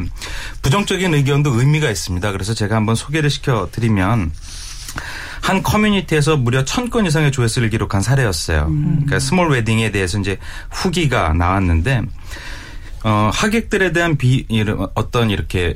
[0.62, 2.32] 부정적인 의견도 의미가 있습니다.
[2.32, 4.32] 그래서 제가 한번 소개를 시켜드리면
[5.42, 8.66] 한 커뮤니티에서 무려 천 건 이상의 조회수를 기록한 사례였어요.
[8.66, 10.38] 그러니까 스몰 웨딩에 대해서 이제
[10.70, 12.02] 후기가 나왔는데
[13.04, 15.74] 어, 하객들에 대한 비 이런 어떤 이렇게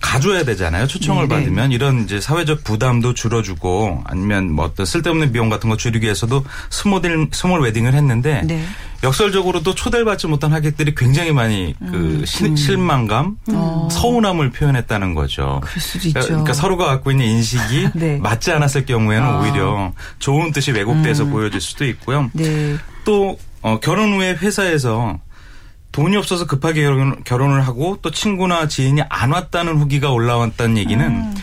[0.00, 0.86] 가져야 되잖아요.
[0.86, 1.40] 초청을 네네.
[1.40, 6.44] 받으면 이런 이제 사회적 부담도 줄여주고 아니면 뭐 어떤 쓸데없는 비용 같은 거 줄이기 위해서도
[6.70, 7.00] 스몰
[7.32, 8.64] 스몰 웨딩을 했는데 네.
[9.02, 13.36] 역설적으로도 초대를 받지 못한 하객들이 굉장히 많이 그 실- 실망감,
[13.90, 15.60] 서운함을 표현했다는 거죠.
[15.64, 16.20] 그럴 수도 있죠.
[16.20, 18.16] 그러니까 서로가 갖고 있는 인식이 네.
[18.18, 19.40] 맞지 않았을 경우에는 아.
[19.40, 22.30] 오히려 좋은 뜻이 왜곡돼서 보여질 수도 있고요.
[22.32, 22.76] 네.
[23.04, 25.18] 또 어, 결혼 후에 회사에서
[25.96, 31.02] 돈이 없어서 급하게 결혼, 결혼 을 하고 또 친구나 지인이 안 왔다는 후기가 올라왔다는 얘기는
[31.02, 31.34] 음.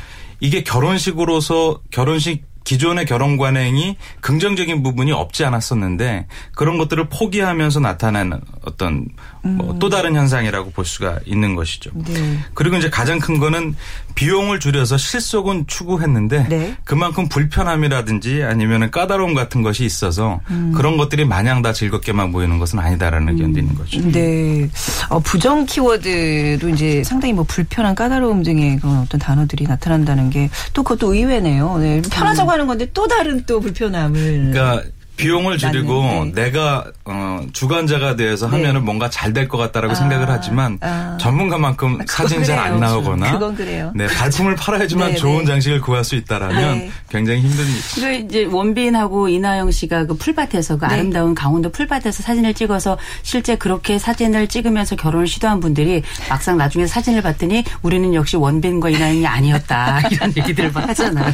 [0.41, 9.07] 이게 결혼식으로서 결혼식 기존의 결혼 관행이 긍정적인 부분이 없지 않았었는데 그런 것들을 포기하면서 나타나는 어떤
[9.41, 11.91] 뭐또 다른 현상이라고 볼 수가 있는 것이죠.
[11.95, 12.03] 음.
[12.07, 12.39] 네.
[12.53, 13.75] 그리고 이제 가장 큰 거는
[14.15, 16.75] 비용을 줄여서 실속은 추구했는데 네.
[16.85, 20.71] 그만큼 불편함이라든지 아니면 까다로움 같은 것이 있어서 음.
[20.75, 23.99] 그런 것들이 마냥 다 즐겁게만 보이는 것은 아니다라는 의견도 있는 거죠.
[24.11, 24.69] 네.
[25.09, 30.83] 어, 부정 키워드로 이제 상당히 뭐 불편한 까다로움 등의 그런 어떤 단어들이 나타난다는 게 또
[30.83, 31.77] 그것도 의외네요.
[31.77, 32.01] 네.
[32.01, 34.51] 편하자고 하는 건데 또 다른 또 불편함을.
[34.51, 34.83] 그러니까
[35.15, 36.43] 비용을 줄이고 맞는데.
[36.43, 41.17] 내가 어, 주관자가 되어서 하면은 뭔가 잘 될 것 같다라고 아, 생각을 하지만 아.
[41.19, 42.79] 전문가만큼 그건 사진이 잘 안.
[42.79, 43.91] 나오거나 그건 그래요.
[43.95, 45.45] 네, 발품을 팔아야지만 네, 좋은 네.
[45.45, 46.91] 장식을 구할 수 있다라면 네.
[47.09, 47.73] 굉장히 힘든 일.
[47.95, 50.93] 그 이제 원빈하고 이나영 씨가 그 풀밭에서 그 네.
[50.93, 57.21] 아름다운 강원도 풀밭에서 사진을 찍어서 실제 그렇게 사진을 찍으면서 결혼을 시도한 분들이 막상 나중에 사진을
[57.21, 61.33] 봤더니 우리는 역시 원빈과 이나영이 아니었다 이런 얘기들을 막 하잖아요.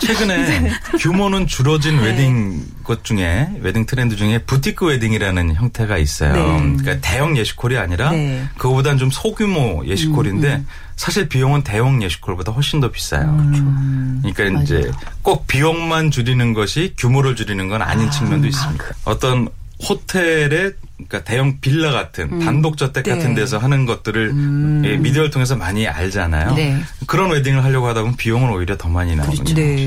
[0.00, 2.04] 최근에 규모는 줄어진 네.
[2.06, 6.32] 웨딩 것 중에 웨딩 트렌드 중에 부티크 웨딩이라는 형태가 있어요.
[6.34, 6.76] 네.
[6.76, 8.46] 그러니까 대형 예식홀이 아니라 네.
[8.58, 10.62] 그거보다는 좀 소규모 예식홀인데
[10.96, 13.24] 사실 비용은 대형 예식홀보다 훨씬 더 비싸요.
[13.24, 14.22] 음.
[14.34, 14.90] 그러니까 이제
[15.22, 18.84] 꼭 비용만 줄이는 것이 규모를 줄이는 건 아닌 측면도 있습니다.
[19.04, 19.48] 어떤
[19.86, 23.14] 호텔의 그러니까 대형 빌라 같은 단독 저택 네.
[23.14, 26.54] 같은 데서 하는 것들을 예, 미디어를 통해서 많이 알잖아요.
[26.54, 26.76] 네.
[27.06, 29.54] 그런 웨딩을 하려고 하다 보면 비용은 오히려 더 많이 나오죠.
[29.54, 29.86] 네.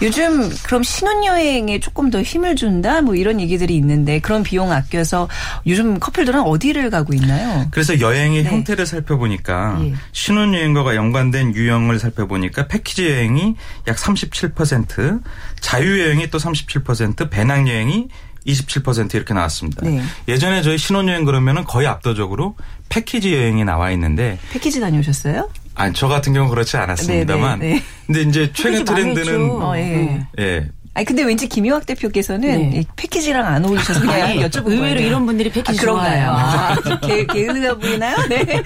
[0.00, 3.02] 요즘 그럼 신혼여행에 조금 더 힘을 준다?
[3.02, 5.28] 뭐 이런 얘기들이 있는데 그런 비용 아껴서
[5.66, 7.66] 요즘 커플들은 어디를 가고 있나요?
[7.72, 8.50] 그래서 여행의 네.
[8.50, 9.94] 형태를 살펴보니까 예.
[10.12, 13.56] 신혼여행과 연관된 유형을 살펴보니까 패키지 여행이
[13.88, 15.20] 약 37%,
[15.60, 18.08] 자유여행이 또 37%, 배낭여행이
[18.46, 19.86] 27% 이렇게 나왔습니다.
[19.86, 20.02] 네.
[20.28, 22.56] 예전에 저희 신혼여행 그러면은 거의 압도적으로
[22.88, 25.48] 패키지 여행이 나와 있는데 패키지 다녀오셨어요?
[25.74, 27.82] 아니 저 같은 경우 는 그렇지 않았습니다만 네, 네, 네.
[28.06, 29.50] 근데 이제 최근 트렌드는.
[29.50, 30.26] 어, 예.
[30.38, 30.68] 예.
[30.96, 32.80] 아니 근데 왠지 김효학 대표께서는 네.
[32.80, 35.06] 이 패키지랑 안 어울리셔서 그냥 아니, 여쭤본 의외로 거예요.
[35.08, 36.30] 이런 분들이 패키지 아, 그런가요?
[36.30, 38.16] 아, 게, 게으르다 보이나요?
[38.28, 38.62] 네.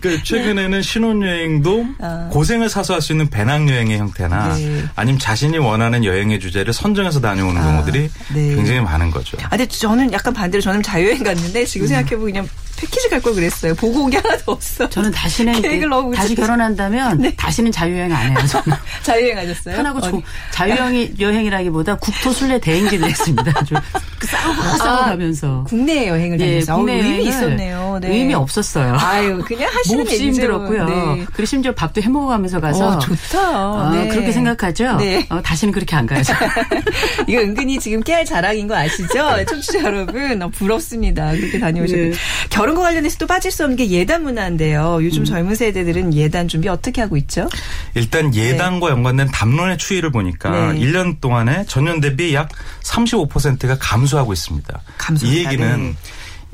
[0.00, 2.28] 그 최근에는 신혼여행도 아.
[2.32, 4.82] 고생을 사서 할 수 있는 배낭여행의 형태나 네.
[4.96, 8.54] 아니면 자신이 원하는 여행의 주제를 선정해서 다녀오는 경우들이 네.
[8.56, 9.36] 굉장히 많은 거죠.
[9.44, 12.48] 아, 근데 저는 약간 반대로 저는 자유여행 갔는데 지금 생각해보면 그냥
[12.80, 13.74] 패키지 갈 걸 그랬어요.
[13.74, 14.88] 보고 온 게 하나도 없어.
[14.88, 18.38] 저는 다시는 계획을 너무 다시 결혼한다면 다시는 자유여행 안 해요.
[18.46, 19.76] 저는 자유여행 하셨어요?
[19.76, 20.10] 편하고 어디?
[20.10, 23.52] 좋 자유여행이 여행이라기 한다기보다 국토 순례 대행진을 했습니다.
[23.54, 23.74] 아주
[24.20, 25.64] 싸우고 싸우고 가면서.
[25.68, 26.76] 국내 여행을 예, 다녔어요.
[26.76, 27.98] 국내 의미 있었네요.
[28.00, 28.08] 네.
[28.08, 28.96] 의미 없었어요.
[28.98, 30.32] 아유, 그냥 하시는 몹시 얘기죠.
[30.32, 30.84] 힘들었고요.
[30.84, 31.24] 네.
[31.32, 33.38] 그리고 심지어 밥도 해 먹어가면서 가서 어, 좋다.
[33.38, 34.08] 아, 네.
[34.08, 34.96] 그렇게 생각하죠.
[34.96, 35.26] 네.
[35.30, 36.34] 어, 다시는 그렇게 안 가야죠.
[37.28, 39.44] 이거 은근히 지금 깨알 자랑인 거 아시죠?
[39.48, 41.30] 청취자 여러분, 어, 부럽습니다.
[41.32, 42.02] 그렇게 다녀오셨고.
[42.02, 42.12] 네.
[42.50, 44.96] 결혼과 관련해서 또 빠질 수 없는 게 예단 문화인데요.
[44.96, 45.04] 음.
[45.04, 47.48] 요즘 젊은 세대들은 예단 준비 어떻게 하고 있죠?
[47.94, 50.80] 일단 예단과 연관된 담론의 추이를 보니까 네.
[50.80, 52.48] 1년 동안에 전년 대비 약
[52.82, 54.80] 35%가 감소하고 있습니다.
[54.98, 55.38] 감소한다.
[55.38, 55.96] 이 얘기는 네.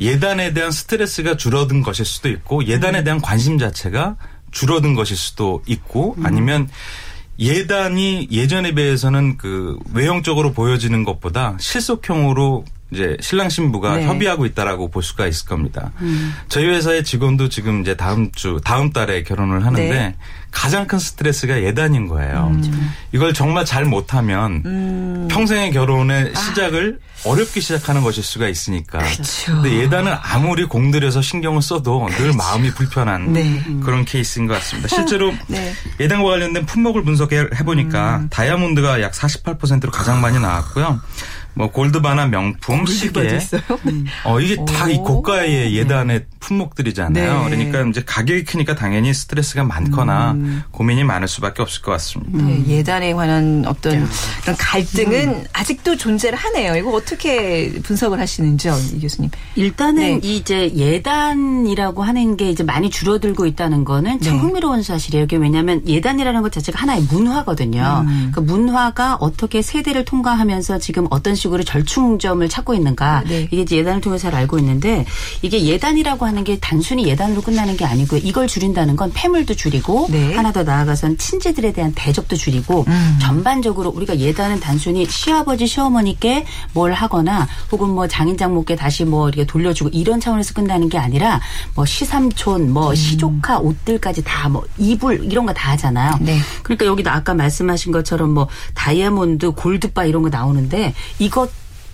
[0.01, 3.05] 예단에 대한 스트레스가 줄어든 것일 수도 있고 예단에 음.
[3.05, 4.17] 대한 관심 자체가
[4.51, 6.27] 줄어든 것일 수도 있고 음.
[6.27, 6.69] 아니면
[7.39, 12.65] 예단이 예전에 비해서는 그 외형적으로 보여지는 것보다 실속형으로
[12.95, 14.07] 이제 신랑 신부가 네.
[14.07, 15.91] 협의하고 있다라고 볼 수가 있을 겁니다.
[16.49, 20.17] 저희 회사의 직원도 지금 이제 다음 주 다음 달에 결혼을 하는데 네.
[20.51, 22.53] 가장 큰 스트레스가 예단인 거예요.
[23.13, 25.29] 이걸 정말 잘 못하면 음.
[25.29, 28.99] 평생의 결혼의 시작을 어렵게 시작하는 것일 수가 있으니까.
[28.99, 29.53] 그쵸.
[29.55, 33.63] 근데 예단은 아무리 공들여서 신경을 써도 늘 마음이 불편한 네.
[33.83, 34.89] 그런 케이스인 것 같습니다.
[34.89, 35.73] 실제로 네.
[35.99, 38.29] 예단과 관련된 품목을 분석해 보니까 음.
[38.31, 41.01] 다이아몬드가 약 48%로 가장 많이 나왔고요.
[41.55, 43.63] 뭐 골드바나 명품, 시계, 있어요?
[44.25, 45.03] 어 이게 다이 오.
[45.03, 47.45] 고가의 예단의 품목들이잖아요.
[47.45, 47.51] 네.
[47.51, 50.37] 그러니까 이제 가격이 크니까 당연히 스트레스가 많거나
[50.71, 52.45] 고민이 많을 수밖에 없을 것 같습니다.
[52.45, 54.09] 네, 예단에 관한 어떤
[54.43, 56.77] 그런 갈등은 아직도 존재를 하네요.
[56.77, 59.31] 이거 어떻게 분석을 하시는지요, 이 교수님?
[59.57, 60.29] 일단은 네.
[60.29, 64.41] 이 이제 예단이라고 하는 게 이제 많이 줄어들고 있다는 거는 참 네.
[64.41, 65.25] 흥미로운 사실이에요.
[65.25, 68.05] 이게 왜냐하면 예단이라는 것 자체가 하나의 문화거든요.
[68.07, 68.33] 음.
[68.35, 73.49] 그 문화가 어떻게 세대를 통과하면서 지금 어떤 식으로 절충점을 찾고 있는가 네.
[73.51, 75.05] 이게 이제 예단을 통해서 잘 알고 있는데
[75.43, 78.21] 이게 예단이라고 하는 게 단순히 예단으로 끝나는 게 아니고요.
[78.25, 80.35] 이걸 줄인다는 건 폐물도 줄이고 네.
[80.35, 83.19] 하나 더 나아가선 친지들에 대한 대접도 줄이고 음.
[83.21, 89.45] 전반적으로 우리가 예단은 단순히 시아버지 시어머니께 뭘 하거나 혹은 뭐 장인 장모께 다시 뭐 이렇게
[89.47, 91.41] 돌려주고 이런 차원에서 끝나는 게 아니라
[91.75, 92.95] 뭐 시삼촌 뭐 음.
[92.95, 96.17] 시조카 옷들까지 다 뭐 이불 이런 거 다 하잖아요.
[96.21, 96.39] 네.
[96.63, 101.51] 그러니까 여기도 아까 말씀하신 것처럼 뭐 다이아몬드 골드바 이런 거 나오는데 이것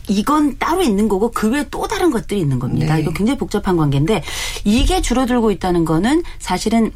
[0.09, 2.94] 이건 따로 있는 거고 그 외에 또 다른 것들이 있는 겁니다.
[2.94, 3.00] 네.
[3.00, 4.22] 이거 굉장히 복잡한 관계인데
[4.64, 6.92] 이게 줄어들고 있다는 거는 사실은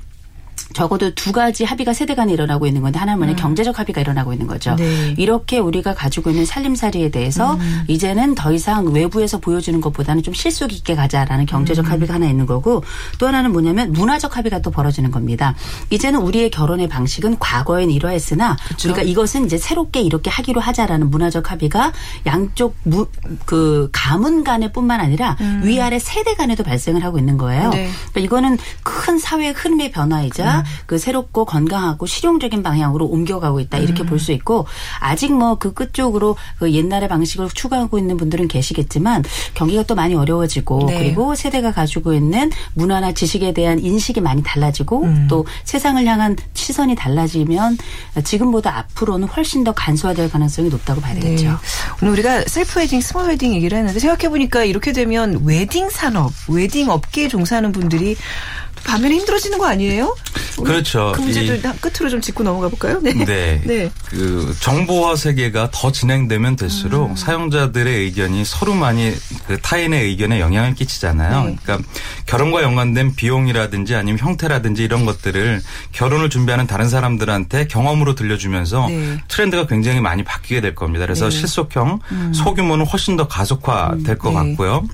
[0.72, 4.46] 적어도 두 가지 합의가 세대 간에 일어나고 있는 건데 하나는 뭐냐 경제적 합의가 일어나고 있는
[4.46, 4.72] 거죠.
[4.72, 4.77] 음.
[4.77, 5.14] 네.
[5.18, 7.85] 이렇게 우리가 가지고 있는 살림살이에 대해서 음.
[7.88, 11.46] 이제는 더 이상 외부에서 보여주는 것보다는 좀 실속 있게 가자라는 음.
[11.46, 12.83] 경제적 합의가 하나 있는 거고
[13.18, 15.55] 또 하나는 뭐냐면 문화적 합의가 또 벌어지는 겁니다.
[15.90, 21.92] 이제는 우리의 결혼의 방식은 과거엔 이러했으나 우리가 이것은 이제 새롭게 이렇게 하기로 하자라는 문화적 합의가
[22.27, 23.07] 양쪽 무,
[23.44, 27.66] 그 가문 간에뿐만 아니라 위아래 세대 간에도 발생을 하고 있는 거예요.
[27.66, 27.70] 음.
[27.70, 27.88] 네.
[28.12, 30.54] 그러니까 이거는 큰 사회 흐름의 변화이자
[30.87, 34.67] 그 새롭고 건강하고 실용적인 방향으로 옮겨가고 있다 이렇게 볼 수 있고
[35.01, 40.14] 아직 뭐 그 끝 쪽으로 그 옛날의 방식을 추구하고 있는 분들은 계시겠지만 경기가 또 많이
[40.14, 40.99] 어려워지고 네.
[40.99, 47.77] 그리고 세대가 가지고 있는 문화나 지식에 대한 인식이 많이 달라지고 또 세상을 향한 시선이 달라지면
[48.23, 51.49] 지금보다 앞으로는 훨씬 더 간소화될 가능성이 높다고 봐야 되겠죠.
[51.49, 51.55] 네.
[52.03, 56.88] 오늘 우리가 셀프 웨딩, 스몰 웨딩 얘기를 했는데 생각해 보니까 이렇게 되면 웨딩 산업, 웨딩
[56.90, 58.17] 업계에 종사하는 분들이
[58.85, 60.14] 반면에 힘들어지는 거 아니에요?
[60.62, 61.12] 그렇죠.
[61.18, 63.01] 이- 끝으로 좀 짚고 넘어가 볼까요?
[63.03, 63.12] 네.
[63.12, 63.61] 네.
[63.66, 63.90] 네.
[64.09, 67.16] 그 정보화 세계가 더 진행되면 될수록 음.
[67.16, 69.12] 사용자들의 의견이 서로 많이
[69.49, 71.44] 그 타인의 의견에 영향을 끼치잖아요.
[71.44, 71.57] 네.
[71.62, 71.88] 그러니까
[72.27, 75.61] 결혼과 연관된 비용이라든지 아니면 형태라든지 이런 것들을
[75.92, 79.18] 결혼을 준비하는 다른 사람들한테 경험으로 들려주면서 네.
[79.29, 81.05] 트렌드가 굉장히 많이 바뀌게 될 겁니다.
[81.05, 81.37] 그래서 네.
[81.37, 81.99] 실속형
[82.33, 84.35] 소규모는 훨씬 더 가속화될 것 네.
[84.51, 84.85] 같고요.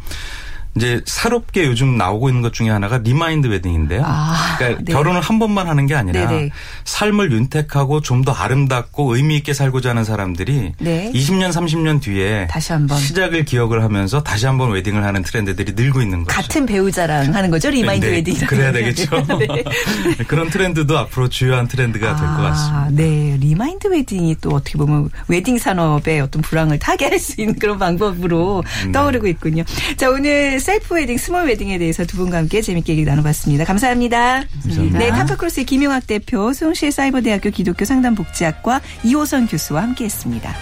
[0.76, 4.02] 이제 새롭게 요즘 나오고 있는 것 중에 하나가 리마인드 웨딩인데요.
[4.04, 4.92] 아, 그러니까 네.
[4.92, 6.50] 결혼을 한 번만 하는 게 아니라 네네.
[6.85, 11.11] 삶을 윤택하고 좀 더 아름답고 의미 있게 살고자 하는 사람들이 네.
[11.14, 12.98] 20년, 30년 뒤에 다시 한번.
[12.98, 16.37] 시작을 기억을 하면서 다시 한번 웨딩을 하는 트렌드들이 늘고 있는 거죠.
[16.37, 17.70] 같은 배우자랑 하는 거죠?
[17.70, 18.46] 리마인드 네, 웨딩.
[18.46, 19.06] 그래야 되겠죠.
[20.28, 22.88] 그런 트렌드도 앞으로 주요한 트렌드가 될것 같습니다.
[22.90, 23.38] 네.
[23.40, 28.92] 리마인드 웨딩이 또 어떻게 보면 웨딩 산업의 어떤 불황을 타개할 수 있는 그런 방법으로 네.
[28.92, 29.64] 떠오르고 있군요.
[29.96, 33.64] 자, 오늘 셀프 웨딩, 스몰 웨딩에 대해서 두 분과 함께 재밌게 얘기 나눠봤습니다.
[33.64, 34.44] 감사합니다.
[34.62, 34.99] 감사합니다.
[34.99, 40.55] 네, 타파크로스의 김용학 대표, 숭실사이버대학교 기독교 상담복지학과 이호선 교수와 함께 했습니다.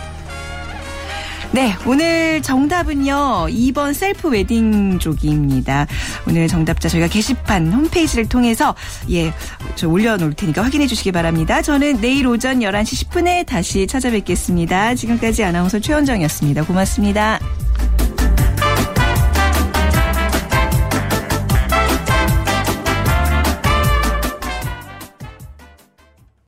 [1.51, 5.87] 네, 오늘 정답은요, 2번 셀프 웨딩 쪽입니다.
[6.27, 8.75] 오늘 정답자 저희가 게시판 홈페이지를 통해서,
[9.11, 9.33] 예,
[9.75, 11.63] 저 올려 놓을 테니까 확인해 주시기 바랍니다.
[11.63, 14.95] 저는 내일 오전 11시 10분에 다시 찾아뵙겠습니다.
[14.95, 16.65] 지금까지 아나운서 최원정이었습니다.
[16.65, 17.41] 고맙습니다.